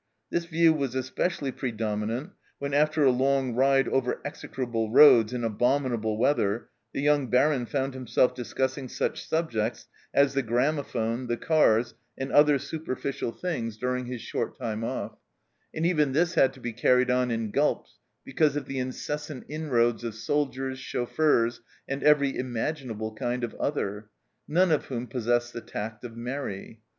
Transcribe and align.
This 0.31 0.45
view 0.45 0.73
was 0.73 0.95
especially 0.95 1.51
predominant 1.51 2.31
when, 2.57 2.73
after 2.73 3.03
a 3.03 3.11
long 3.11 3.53
ride 3.53 3.87
over 3.87 4.19
execrable 4.25 4.89
roads 4.89 5.31
in 5.31 5.43
abominable 5.43 6.17
weather, 6.17 6.69
the 6.91 7.03
young 7.03 7.27
Baron 7.27 7.67
found 7.67 7.93
him 7.93 8.07
self 8.07 8.33
discussing 8.33 8.89
such 8.89 9.23
subjects 9.23 9.85
as 10.11 10.33
the 10.33 10.41
gramophone, 10.41 11.27
the 11.27 11.37
cars, 11.37 11.93
and 12.17 12.31
other 12.31 12.57
superficial 12.57 13.31
things 13.31 13.77
during 13.77 14.07
his 14.07 14.23
ENTER 14.23 14.39
ROMANCE 14.45 14.57
253 14.57 14.79
short 14.79 14.81
time 15.05 15.11
off, 15.13 15.19
and 15.71 15.85
even 15.85 16.13
this 16.13 16.33
had 16.33 16.51
to 16.53 16.59
be 16.59 16.73
carried 16.73 17.11
on 17.11 17.29
in 17.29 17.51
gulps 17.51 17.99
because 18.25 18.55
of 18.55 18.65
the 18.65 18.79
incessant 18.79 19.45
inroads 19.49 20.03
of 20.03 20.15
soldiers, 20.15 20.79
chauffeurs, 20.79 21.61
and 21.87 22.01
every 22.01 22.35
imaginable 22.35 23.13
kind 23.13 23.43
of" 23.43 23.53
other," 23.59 24.09
none 24.47 24.71
of 24.71 24.85
whom 24.85 25.05
possessed 25.05 25.53
the 25.53 25.61
tact 25.61 26.03
of 26.03 26.17
Mairi. 26.17 26.79